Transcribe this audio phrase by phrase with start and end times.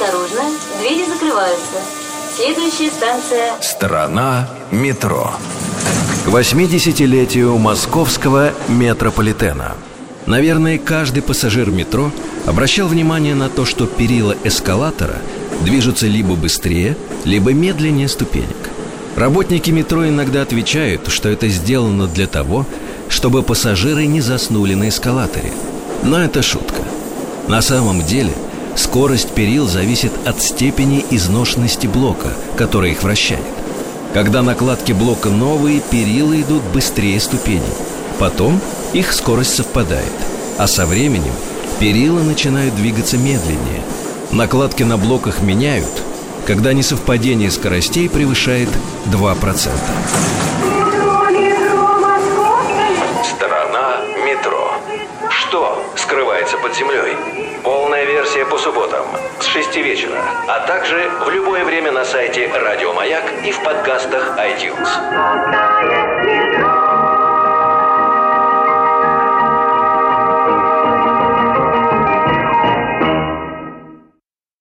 [0.00, 0.42] Осторожно,
[0.80, 1.78] двери закрываются.
[2.36, 3.60] Следующая станция...
[3.60, 5.32] Страна метро.
[6.24, 9.74] К 80-летию московского метрополитена.
[10.26, 12.12] Наверное, каждый пассажир метро
[12.46, 15.16] обращал внимание на то, что перила эскалатора
[15.62, 18.70] движутся либо быстрее, либо медленнее ступенек.
[19.16, 22.66] Работники метро иногда отвечают, что это сделано для того,
[23.08, 25.50] чтобы пассажиры не заснули на эскалаторе.
[26.04, 26.82] Но это шутка.
[27.48, 28.32] На самом деле
[28.78, 33.42] скорость перил зависит от степени изношенности блока, который их вращает.
[34.14, 37.62] Когда накладки блока новые, перила идут быстрее ступеней.
[38.18, 38.60] Потом
[38.92, 40.12] их скорость совпадает.
[40.56, 41.32] А со временем
[41.78, 43.82] перила начинают двигаться медленнее.
[44.30, 45.92] Накладки на блоках меняют,
[46.46, 48.68] когда несовпадение скоростей превышает
[49.06, 49.70] 2%.
[56.08, 57.14] Скрывается под землей?
[57.62, 59.06] Полная версия по субботам
[59.40, 64.38] с 6 вечера, а также в любое время на сайте Радио Маяк и в подкастах
[64.38, 64.88] iTunes.